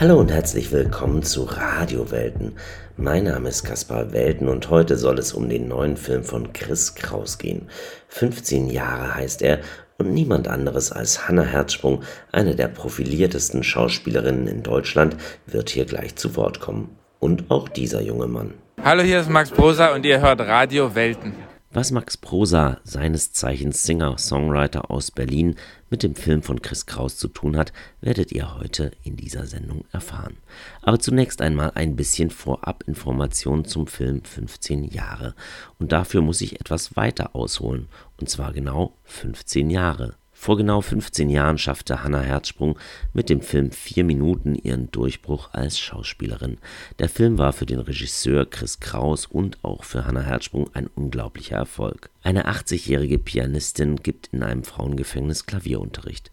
[0.00, 2.56] Hallo und herzlich willkommen zu Radiowelten.
[2.96, 6.94] Mein Name ist Kaspar Welten und heute soll es um den neuen Film von Chris
[6.94, 7.68] Kraus gehen.
[8.08, 9.58] 15 Jahre heißt er
[9.98, 16.16] und niemand anderes als Hanna Herzsprung, eine der profiliertesten Schauspielerinnen in Deutschland, wird hier gleich
[16.16, 16.96] zu Wort kommen.
[17.18, 18.54] Und auch dieser junge Mann.
[18.82, 21.34] Hallo, hier ist Max Prosa und ihr hört Radio Welten.
[21.72, 25.54] Was Max Prosa, seines Zeichens Singer-Songwriter aus Berlin,
[25.88, 29.84] mit dem Film von Chris Kraus zu tun hat, werdet ihr heute in dieser Sendung
[29.92, 30.38] erfahren.
[30.82, 35.36] Aber zunächst einmal ein bisschen Vorabinformation zum Film 15 Jahre.
[35.78, 37.86] Und dafür muss ich etwas weiter ausholen.
[38.18, 40.16] Und zwar genau 15 Jahre.
[40.40, 42.78] Vor genau 15 Jahren schaffte Hannah Herzsprung
[43.12, 46.56] mit dem Film Vier Minuten ihren Durchbruch als Schauspielerin.
[46.98, 51.56] Der Film war für den Regisseur Chris Kraus und auch für Hannah Herzsprung ein unglaublicher
[51.56, 52.08] Erfolg.
[52.22, 56.30] Eine 80-jährige Pianistin gibt in einem Frauengefängnis Klavierunterricht.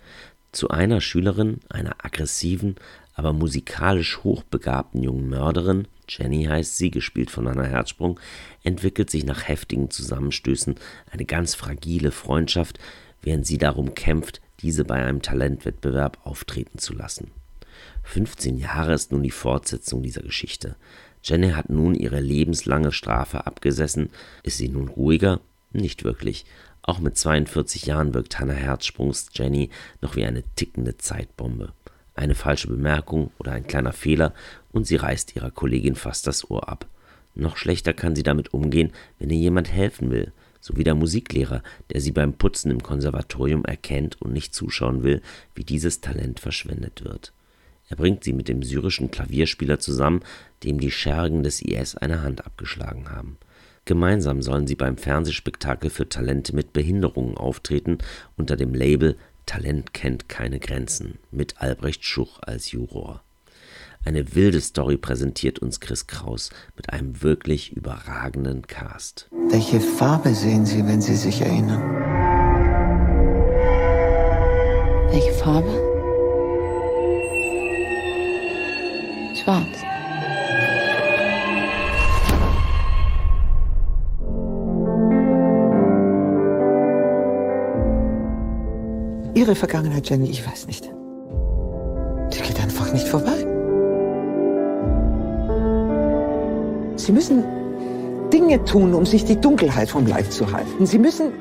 [0.53, 2.76] Zu einer Schülerin, einer aggressiven,
[3.13, 8.21] aber musikalisch hochbegabten jungen Mörderin, Jenny heißt sie, gespielt von Hannah Herzsprung,
[8.63, 10.76] entwickelt sich nach heftigen Zusammenstößen
[11.12, 12.79] eine ganz fragile Freundschaft,
[13.21, 17.32] während sie darum kämpft, diese bei einem Talentwettbewerb auftreten zu lassen.
[18.04, 20.76] 15 Jahre ist nun die Fortsetzung dieser Geschichte.
[21.23, 24.10] Jenny hat nun ihre lebenslange Strafe abgesessen.
[24.43, 25.41] Ist sie nun ruhiger?
[25.71, 26.45] Nicht wirklich.
[26.82, 29.70] Auch mit 42 Jahren wirkt Hannah Herzsprungs Jenny
[30.01, 31.73] noch wie eine tickende Zeitbombe.
[32.15, 34.34] Eine falsche Bemerkung oder ein kleiner Fehler
[34.71, 36.88] und sie reißt ihrer Kollegin fast das Ohr ab.
[37.35, 42.02] Noch schlechter kann sie damit umgehen, wenn ihr jemand helfen will sowie der Musiklehrer, der
[42.02, 45.22] sie beim Putzen im Konservatorium erkennt und nicht zuschauen will,
[45.55, 47.34] wie dieses Talent verschwendet wird.
[47.90, 50.22] Er bringt sie mit dem syrischen Klavierspieler zusammen,
[50.63, 53.38] dem die Schergen des IS eine Hand abgeschlagen haben.
[53.85, 58.00] Gemeinsam sollen sie beim Fernsehspektakel für Talente mit Behinderungen auftreten
[58.35, 63.24] unter dem Label Talent kennt keine Grenzen mit Albrecht Schuch als Juror.
[64.08, 69.28] Eine wilde Story präsentiert uns Chris Kraus mit einem wirklich überragenden Cast.
[69.50, 71.81] Welche Farbe sehen Sie, wenn Sie sich erinnern?
[75.12, 75.67] Welche Farbe?
[79.44, 79.66] Schwarz.
[89.34, 90.85] Ihre Vergangenheit, Jenny, ich weiß nicht.
[92.34, 93.56] Die geht einfach nicht vorbei.
[97.07, 97.45] Sie müssen
[98.34, 100.85] Dinge tun, um sich die Dunkelheit vom Leib zu halten.
[100.85, 101.31] Sie müssen,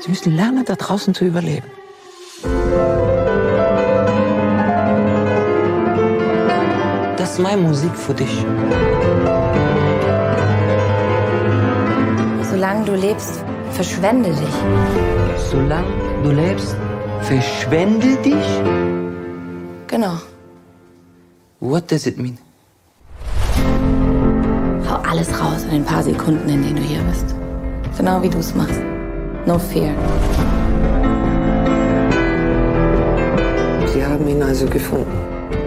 [0.00, 1.68] Sie müssen lernen, da draußen zu überleben.
[7.16, 8.44] Das ist meine Musik für dich.
[12.50, 14.56] Solange du lebst, verschwende dich.
[15.48, 15.86] Solange
[16.24, 16.74] du lebst,
[17.20, 18.48] verschwende dich?
[19.86, 20.16] Genau.
[21.60, 22.36] What does it mean?
[24.94, 27.34] Hau alles raus in den paar Sekunden, in denen du hier bist.
[27.98, 28.80] Genau wie du es machst.
[29.44, 29.90] No fear.
[33.92, 35.10] Sie haben ihn also gefunden.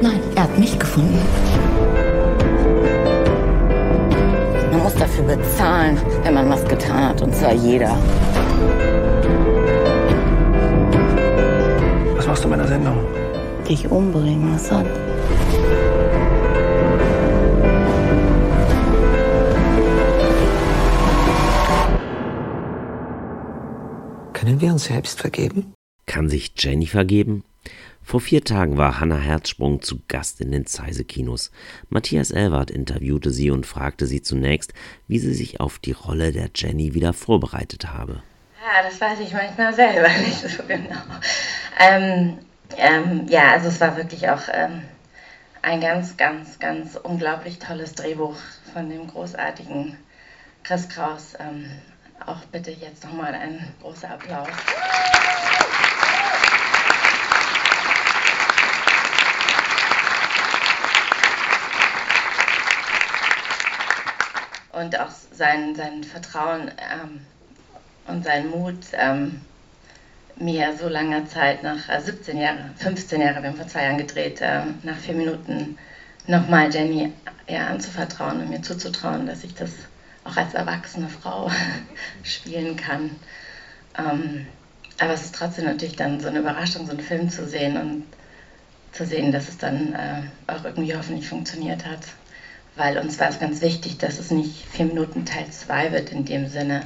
[0.02, 1.20] Nein, er hat mich gefunden.
[4.72, 7.98] Man muss dafür bezahlen, wenn man was getan hat, und zwar jeder.
[12.16, 12.96] Was machst du bei der Sendung?
[13.68, 14.72] Dich umbringen, was
[24.48, 25.74] Können wir uns selbst vergeben?
[26.06, 27.44] Kann sich Jenny vergeben?
[28.02, 31.52] Vor vier Tagen war Hannah Herzsprung zu Gast in den Zeise-Kinos.
[31.90, 34.74] Matthias Elwart interviewte sie und fragte sie zunächst,
[35.10, 38.24] wie sie sich auf die Rolle der Jenny wieder vorbereitet habe.
[38.64, 40.96] Ja, das weiß ich manchmal selber nicht so genau.
[41.78, 42.38] Ähm,
[42.78, 44.82] ähm, ja, also es war wirklich auch ähm,
[45.62, 48.38] ein ganz, ganz, ganz unglaublich tolles Drehbuch
[48.72, 49.98] von dem großartigen
[50.64, 51.34] Chris Kraus.
[52.28, 54.50] Auch bitte jetzt nochmal ein großer Applaus.
[64.74, 67.22] Und auch sein, sein Vertrauen ähm,
[68.08, 69.40] und sein Mut, ähm,
[70.36, 73.98] mir so langer Zeit, nach äh, 17 Jahren, 15 Jahre, wir haben vor zwei Jahren
[73.98, 75.78] gedreht, äh, nach vier Minuten
[76.28, 77.14] nochmal Jenny
[77.48, 79.72] ja, anzuvertrauen und mir zuzutrauen, dass ich das
[80.28, 81.50] auch als erwachsene Frau
[82.24, 83.12] spielen kann.
[83.98, 84.48] Ähm,
[85.00, 88.04] aber es ist trotzdem natürlich dann so eine Überraschung, so einen Film zu sehen und
[88.92, 92.00] zu sehen, dass es dann äh, auch irgendwie hoffentlich funktioniert hat.
[92.76, 96.26] Weil uns war es ganz wichtig, dass es nicht vier Minuten Teil 2 wird in
[96.26, 96.82] dem Sinne.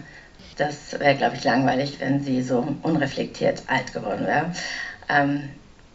[0.57, 4.53] Das wäre, glaube ich, langweilig, wenn sie so unreflektiert alt geworden wäre.
[5.09, 5.49] Ähm,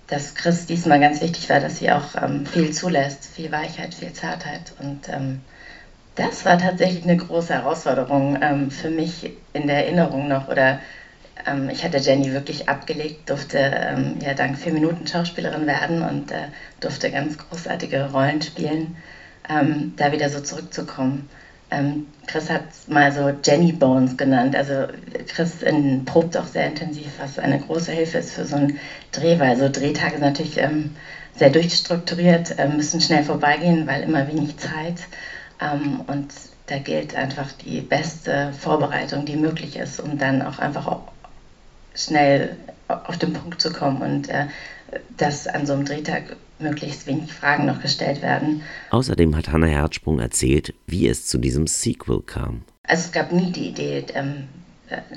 [0.07, 4.13] dass Chris diesmal ganz wichtig war, dass sie auch ähm, viel zulässt, viel Weichheit, viel
[4.13, 4.73] Zartheit.
[4.79, 5.41] Und ähm,
[6.17, 10.49] das war tatsächlich eine große Herausforderung ähm, für mich in der Erinnerung noch.
[10.49, 10.81] Oder
[11.47, 16.33] ähm, ich hatte Jenny wirklich abgelegt, durfte ähm, ja dank vier Minuten Schauspielerin werden und
[16.33, 16.49] äh,
[16.81, 18.97] durfte ganz großartige Rollen spielen,
[19.49, 21.29] ähm, da wieder so zurückzukommen.
[21.71, 24.57] Ähm, Chris hat es mal so Jenny Bones genannt.
[24.57, 24.87] Also
[25.29, 28.79] Chris in, probt auch sehr intensiv, was eine große Hilfe ist für so einen
[29.13, 30.91] Dreh, weil so Drehtage sind natürlich ähm,
[31.35, 35.09] sehr durchstrukturiert, äh, müssen schnell vorbeigehen, weil immer wenig Zeit.
[35.61, 36.33] Ähm, und
[36.67, 41.03] da gilt einfach die beste Vorbereitung, die möglich ist, um dann auch einfach auch
[41.95, 42.57] schnell
[42.89, 44.47] auf den Punkt zu kommen und äh,
[45.17, 48.63] dass an so einem Drehtag möglichst wenig Fragen noch gestellt werden.
[48.91, 52.63] Außerdem hat Hannah Herzsprung erzählt, wie es zu diesem Sequel kam.
[52.85, 54.49] Also es gab nie die Idee, ähm,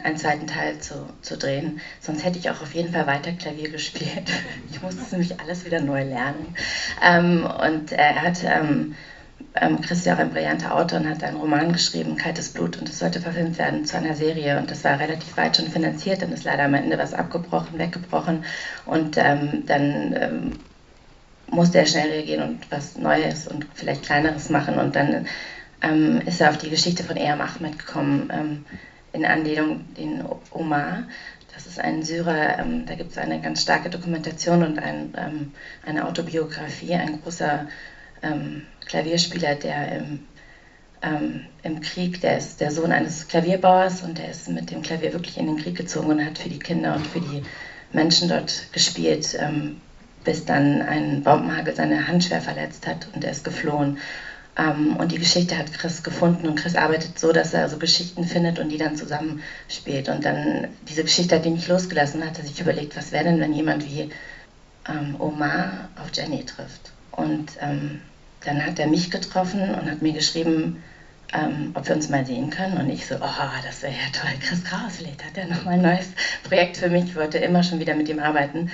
[0.04, 1.80] einen zweiten Teil zu, zu drehen.
[2.02, 4.32] Sonst hätte ich auch auf jeden Fall weiter Klavier gespielt.
[4.72, 6.56] Ich musste es nämlich alles wieder neu lernen.
[7.04, 8.96] Ähm, und er hat ähm,
[9.56, 12.78] ähm, Chris ist ja auch ein brillanter Autor und hat einen Roman geschrieben, Kaltes Blut,
[12.78, 14.58] und das sollte verfilmt werden zu einer Serie.
[14.58, 18.46] Und das war relativ weit schon finanziert, dann ist leider am Ende was abgebrochen, weggebrochen.
[18.86, 20.52] Und ähm, dann ähm,
[21.52, 24.78] musste er schnell reagieren und was Neues und vielleicht Kleineres machen.
[24.78, 25.28] Und dann
[25.82, 28.66] ähm, ist er auf die Geschichte von Eam Ahmed gekommen, ähm,
[29.14, 31.04] in Anlehnung den Omar.
[31.54, 35.52] Das ist ein Syrer, ähm, da gibt es eine ganz starke Dokumentation und ein,
[35.86, 37.68] eine Autobiografie, ein großer
[38.21, 40.19] ähm, Klavierspieler, der im,
[41.01, 45.13] ähm, im Krieg, der ist der Sohn eines Klavierbauers und der ist mit dem Klavier
[45.13, 47.44] wirklich in den Krieg gezogen und hat für die Kinder und für die
[47.94, 49.81] Menschen dort gespielt, ähm,
[50.24, 53.98] bis dann ein Bombenhagel seine Hand schwer verletzt hat und er ist geflohen.
[54.57, 58.25] Ähm, und die Geschichte hat Chris gefunden und Chris arbeitet so, dass er so Geschichten
[58.25, 60.10] findet und die dann zusammenspielt.
[60.10, 63.39] Und dann diese Geschichte hat ihn nicht losgelassen, hat er sich überlegt, was wäre denn,
[63.39, 64.10] wenn jemand wie
[64.88, 66.92] ähm, Omar auf Jenny trifft.
[67.12, 68.01] Und ähm,
[68.46, 70.82] dann hat er mich getroffen und hat mir geschrieben,
[71.34, 72.78] ähm, ob wir uns mal sehen können.
[72.78, 74.32] Und ich so, oh, das wäre ja toll.
[74.42, 76.08] Chris Kraus, vielleicht hat er nochmal ein neues
[76.44, 77.06] Projekt für mich.
[77.06, 78.72] Ich wollte immer schon wieder mit ihm arbeiten.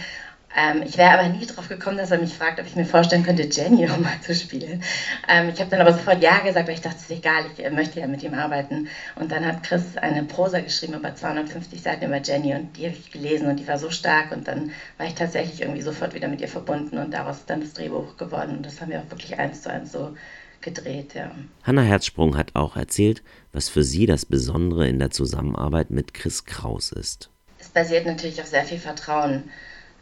[0.56, 3.24] Ähm, ich wäre aber nie darauf gekommen, dass er mich fragt, ob ich mir vorstellen
[3.24, 4.82] könnte, Jenny nochmal zu spielen.
[5.28, 7.64] Ähm, ich habe dann aber sofort Ja gesagt, weil ich dachte, es ist egal, ich
[7.64, 8.88] äh, möchte ja mit ihm arbeiten.
[9.16, 12.96] Und dann hat Chris eine Prosa geschrieben über 250 Seiten über Jenny und die habe
[12.96, 16.30] ich gelesen und die war so stark und dann war ich tatsächlich irgendwie sofort wieder
[16.30, 19.12] mit ihr verbunden und daraus ist dann das Drehbuch geworden und das haben wir auch
[19.12, 20.16] wirklich eins zu eins so
[20.62, 21.32] gedreht, ja.
[21.64, 26.46] Hanna Herzsprung hat auch erzählt, was für sie das Besondere in der Zusammenarbeit mit Chris
[26.46, 27.30] Kraus ist.
[27.60, 29.44] Es basiert natürlich auf sehr viel Vertrauen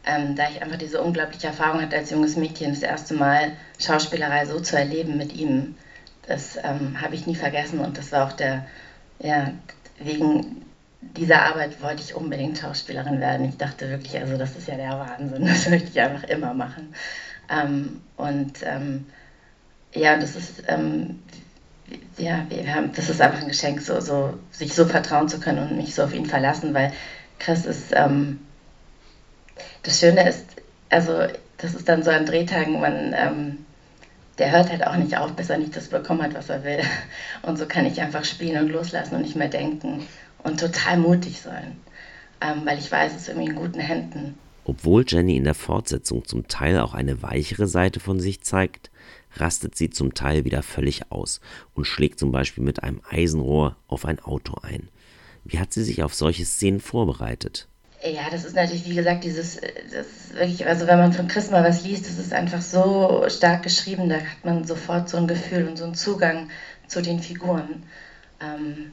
[0.05, 4.45] ähm, da ich einfach diese unglaubliche Erfahrung hatte als junges Mädchen, das erste Mal Schauspielerei
[4.45, 5.75] so zu erleben mit ihm,
[6.27, 8.65] das ähm, habe ich nie vergessen und das war auch der,
[9.19, 9.51] ja,
[9.99, 10.63] wegen
[11.01, 13.47] dieser Arbeit wollte ich unbedingt Schauspielerin werden.
[13.47, 16.93] Ich dachte wirklich, also das ist ja der Wahnsinn, das möchte ich einfach immer machen.
[17.49, 19.05] Ähm, und ähm,
[19.93, 21.19] ja, das ist, ähm,
[22.17, 25.69] ja, wir haben, das ist einfach ein Geschenk, so, so, sich so vertrauen zu können
[25.69, 26.93] und mich so auf ihn verlassen, weil
[27.39, 28.39] Chris ist, ähm,
[29.83, 30.45] das Schöne ist,
[30.89, 31.27] also
[31.57, 33.57] das ist dann so an Drehtagen, man, ähm,
[34.37, 36.79] der hört halt auch nicht auf, bis er nicht das bekommen hat, was er will.
[37.43, 40.07] Und so kann ich einfach spielen und loslassen und nicht mehr denken
[40.43, 41.77] und total mutig sein,
[42.41, 44.37] ähm, weil ich weiß, es ist irgendwie in guten Händen.
[44.65, 48.91] Obwohl Jenny in der Fortsetzung zum Teil auch eine weichere Seite von sich zeigt,
[49.35, 51.41] rastet sie zum Teil wieder völlig aus
[51.73, 54.89] und schlägt zum Beispiel mit einem Eisenrohr auf ein Auto ein.
[55.43, 57.67] Wie hat sie sich auf solche Szenen vorbereitet?
[58.05, 61.49] Ja, das ist natürlich, wie gesagt, dieses, das ist wirklich, also wenn man von Chris
[61.49, 65.27] mal was liest, das ist einfach so stark geschrieben, da hat man sofort so ein
[65.27, 66.49] Gefühl und so einen Zugang
[66.87, 67.83] zu den Figuren.
[68.41, 68.91] Ähm,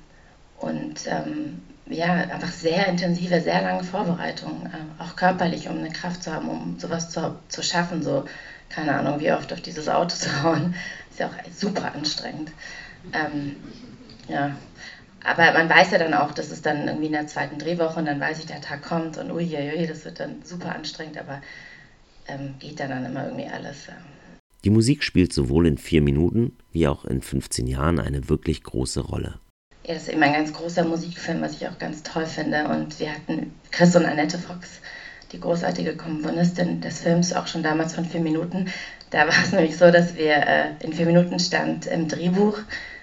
[0.59, 6.23] und ähm, ja, einfach sehr intensive, sehr lange Vorbereitung, äh, auch körperlich, um eine Kraft
[6.23, 8.27] zu haben, um sowas zu, zu schaffen, so,
[8.69, 10.77] keine Ahnung, wie oft auf dieses Auto zu hauen,
[11.11, 12.53] ist ja auch super anstrengend.
[13.13, 13.57] Ähm,
[14.29, 14.55] ja,
[15.25, 18.07] aber man weiß ja dann auch, dass es dann irgendwie in der zweiten Drehwoche und
[18.07, 21.41] dann weiß ich, der Tag kommt und uiuiui, das wird dann super anstrengend, aber
[22.27, 23.87] ähm, geht dann, dann immer irgendwie alles.
[23.87, 23.95] Ja.
[24.65, 29.01] Die Musik spielt sowohl in vier Minuten wie auch in 15 Jahren eine wirklich große
[29.01, 29.41] Rolle.
[29.87, 32.69] Ja, das ist eben ein ganz großer Musikfilm, was ich auch ganz toll finde.
[32.69, 34.81] Und wir hatten Chris und Annette Fox,
[35.33, 38.69] die großartige Komponistin des Films, auch schon damals von vier Minuten.
[39.11, 42.59] Da war es nämlich so, dass wir äh, in vier Minuten stand im Drehbuch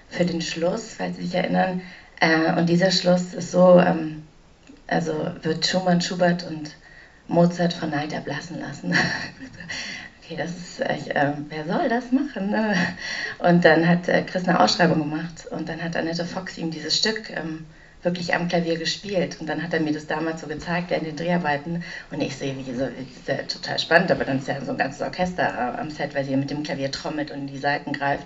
[0.10, 1.82] für den Schluss, falls Sie sich erinnern,
[2.20, 4.24] äh, und dieser Schluss ist so, ähm,
[4.88, 6.76] also wird Schumann, Schubert und
[7.28, 8.92] Mozart von Neid erblassen lassen.
[10.24, 12.56] okay, das ist, äh, wer soll das machen?
[13.40, 16.98] Und dann hat äh, Chris eine Ausschreibung gemacht und dann hat Annette Fox ihm dieses
[16.98, 17.66] Stück ähm,
[18.04, 19.38] wirklich am Klavier gespielt.
[19.40, 21.84] Und dann hat er mir das damals so gezeigt während den Dreharbeiten.
[22.12, 24.78] Und ich sehe, wie so, ist ja total spannend, aber dann ist ja so ein
[24.78, 28.26] ganzes Orchester am Set, weil sie mit dem Klavier trommelt und in die Seiten greift.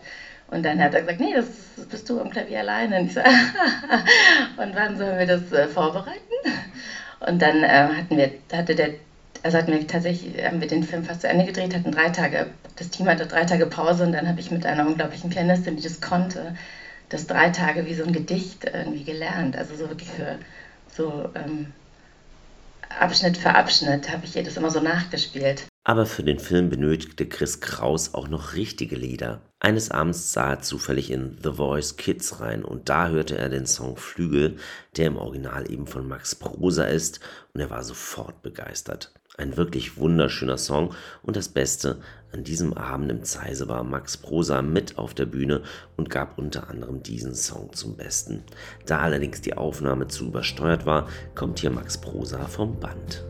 [0.51, 1.48] Und dann hat er gesagt, nee, das
[1.88, 3.00] bist du am Klavier alleine.
[3.00, 3.22] Und ich so,
[4.62, 6.20] und wann sollen wir das äh, vorbereiten?
[7.22, 8.89] Und dann äh, hatten wir, hatte der,
[9.43, 12.48] also hatten wir tatsächlich, haben wir den Film fast zu Ende gedreht, hatten drei Tage,
[12.75, 15.84] das Team hatte drei Tage Pause und dann habe ich mit einer unglaublichen Pianistin, die
[15.84, 16.55] das konnte,
[17.10, 19.55] das drei Tage wie so ein Gedicht irgendwie gelernt.
[19.55, 20.38] Also so wirklich für
[20.93, 21.67] so ähm,
[23.00, 25.63] Abschnitt für Abschnitt habe ich das immer so nachgespielt.
[25.86, 29.41] Aber für den Film benötigte Chris Kraus auch noch richtige Lieder.
[29.63, 33.67] Eines Abends sah er zufällig in The Voice Kids rein und da hörte er den
[33.67, 34.57] Song Flügel,
[34.97, 37.19] der im Original eben von Max Prosa ist
[37.53, 39.13] und er war sofort begeistert.
[39.37, 42.01] Ein wirklich wunderschöner Song und das Beste,
[42.33, 45.61] an diesem Abend im Zeise war Max Prosa mit auf der Bühne
[45.95, 48.43] und gab unter anderem diesen Song zum Besten.
[48.87, 53.23] Da allerdings die Aufnahme zu übersteuert war, kommt hier Max Prosa vom Band.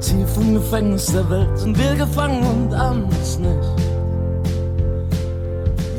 [0.00, 4.01] Tief im Gefängnis der Welt sind wir gefangen und ahnen es nicht.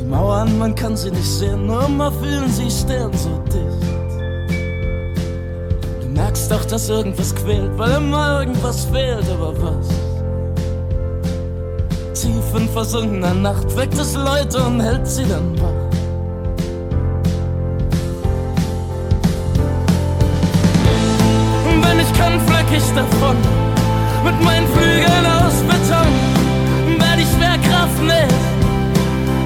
[0.04, 3.82] Die Mauern, man kann sie nicht sehen, nur immer fühlen sie stehen so dicht.
[6.02, 9.88] Du merkst doch, dass irgendwas quält, weil immer irgendwas fehlt, aber was?
[12.20, 15.70] Tief in versunkener Nacht weckt es Leute und hält sie dann wach.
[21.82, 23.36] wenn ich kann, flieg ich davon
[24.22, 26.12] mit meinen Flügeln aus Beton.
[26.98, 28.43] Wer die Schwerkraft nicht,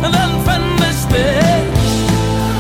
[0.03, 1.99] dann fände ich dich.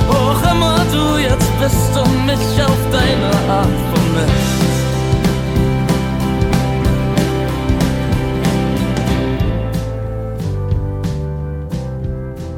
[0.09, 4.68] Wo immer du jetzt bist und mich auf deine Art vermisst.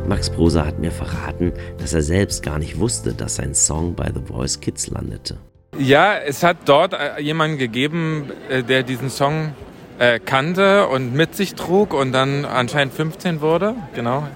[0.06, 4.10] Max Prosa hat mir verraten, dass er selbst gar nicht wusste, dass sein Song bei
[4.12, 5.38] The Voice Kids landete.
[5.78, 9.54] Ja, es hat dort äh, jemanden gegeben, äh, der diesen Song
[10.00, 14.26] äh, kannte und mit sich trug und dann anscheinend 15 wurde, genau.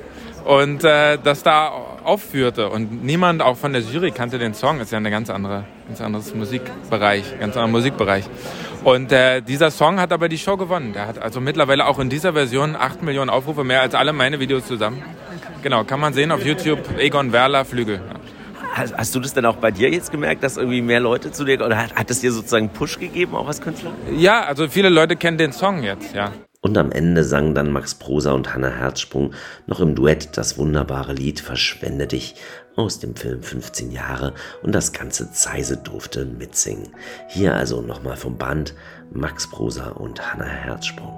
[0.45, 1.69] Und äh, das da
[2.05, 2.69] aufführte.
[2.69, 4.81] Und niemand auch von der Jury kannte den Song.
[4.81, 8.25] Ist ja ein ganz andere, ganz anderes Musikbereich, ganz anderer Musikbereich.
[8.85, 10.93] Und äh, dieser Song hat aber die Show gewonnen.
[10.93, 14.39] Der hat also mittlerweile auch in dieser Version 8 Millionen Aufrufe, mehr als alle meine
[14.39, 15.03] Videos zusammen.
[15.63, 16.79] Genau, kann man sehen auf YouTube.
[16.99, 18.03] Egon Werler Flügel.
[18.75, 21.45] Hast, hast, du das denn auch bei dir jetzt gemerkt, dass irgendwie mehr Leute zu
[21.45, 23.93] dir oder hat, hat es dir sozusagen Push gegeben, auch als Künstler?
[24.15, 26.33] Ja, also viele Leute kennen den Song jetzt, ja.
[26.65, 29.35] Und am Ende sangen dann Max Prosa und Hannah Herzsprung
[29.67, 32.37] noch im Duett das wunderbare Lied Verschwende dich
[32.75, 36.89] aus dem Film 15 Jahre und das ganze Zeise durfte mitsingen.
[37.29, 38.75] Hier also nochmal vom Band
[39.13, 41.13] Max Prosa und Hannah Herzsprung.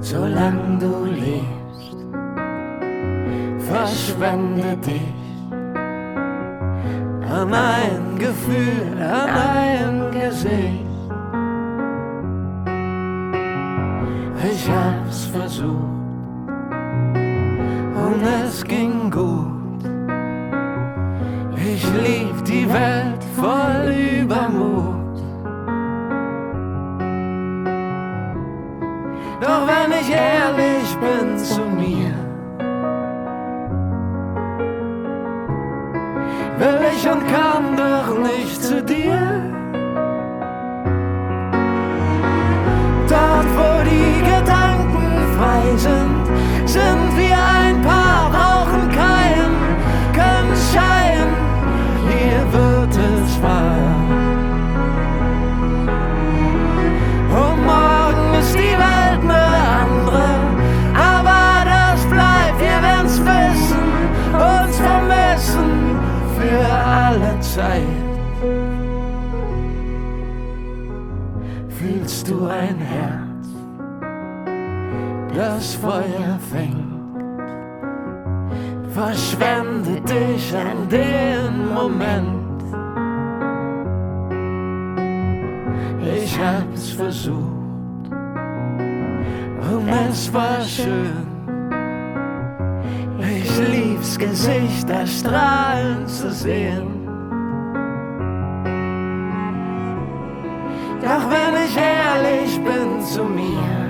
[0.00, 1.96] Solange du lebst,
[3.70, 5.00] verschwende dich
[7.26, 10.89] an ein Gefühl, an ein Gesicht.
[14.42, 15.68] Ich hab's versucht
[17.94, 19.84] und es ging gut.
[21.56, 25.18] Ich lief die Welt voll Übermut.
[29.42, 32.14] Doch wenn ich ehrlich bin zu mir,
[36.58, 39.59] will ich und kann doch nicht zu dir.
[46.72, 49.54] Sind, wir ein Paar, brauchen keinen,
[50.12, 51.32] können scheinen,
[52.08, 53.96] hier wird es wahr.
[57.42, 59.46] Und morgen ist die Welt eine
[59.82, 60.28] andere,
[60.94, 63.84] aber das bleibt, wir werden's wissen,
[64.34, 65.98] uns vermissen
[66.38, 67.82] für alle Zeit.
[71.68, 73.29] Fühlst du ein Herz,
[75.40, 76.90] das Feuer fängt?
[78.92, 82.62] Verschwende dich an den Moment.
[86.14, 88.04] Ich hab's versucht
[89.72, 91.26] und es war schön.
[93.18, 96.88] Ich lieb's Gesicht erstrahlen zu sehen.
[101.00, 103.89] Doch wenn ich ehrlich bin zu mir,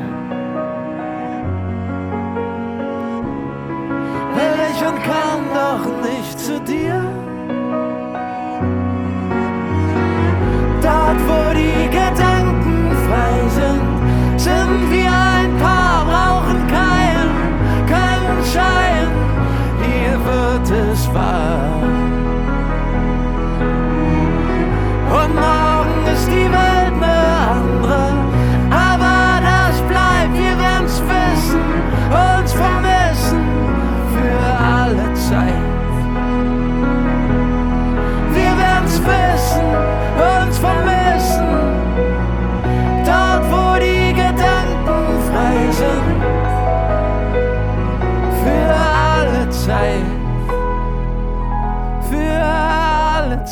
[6.51, 7.20] nicht zu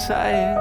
[0.06, 0.58] Zeit.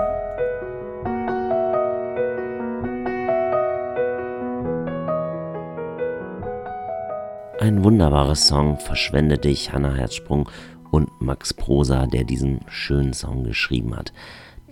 [7.59, 10.49] Ein wunderbarer Song, Verschwende dich, Hannah Herzsprung
[10.91, 14.13] und Max Prosa, der diesen schönen Song geschrieben hat.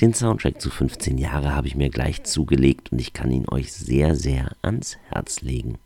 [0.01, 3.73] Den Soundtrack zu 15 Jahre habe ich mir gleich zugelegt und ich kann ihn euch
[3.73, 5.77] sehr, sehr ans Herz legen.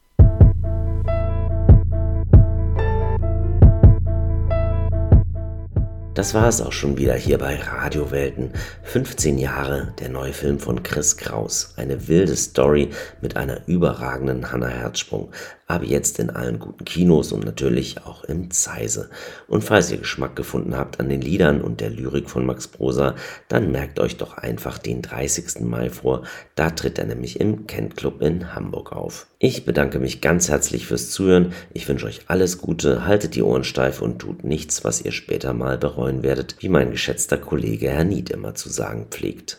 [6.19, 8.51] Das war es auch schon wieder hier bei Radiowelten.
[8.83, 11.73] 15 Jahre, der neue Film von Chris Kraus.
[11.77, 12.89] Eine wilde Story
[13.21, 15.31] mit einer überragenden Hannah Herzsprung.
[15.69, 19.11] Aber jetzt in allen guten Kinos und natürlich auch im Zeise.
[19.47, 23.13] Und falls ihr Geschmack gefunden habt an den Liedern und der Lyrik von Max Prosa,
[23.49, 25.61] dann merkt euch doch einfach den 30.
[25.61, 26.23] Mai vor.
[26.55, 29.27] Da tritt er nämlich im Kent Club in Hamburg auf.
[29.38, 31.53] Ich bedanke mich ganz herzlich fürs Zuhören.
[31.71, 35.53] Ich wünsche euch alles Gute, haltet die Ohren steif und tut nichts, was ihr später
[35.53, 39.57] mal bereuen werdet, wie mein geschätzter Kollege Herr Nied immer zu sagen pflegt.